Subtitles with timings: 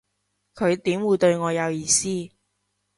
[0.55, 2.09] 佢點會對我有意思